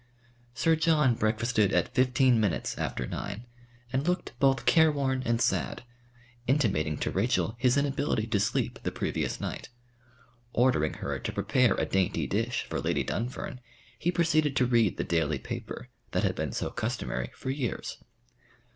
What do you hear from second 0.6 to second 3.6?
John breakfasted at fifteen minutes after nine,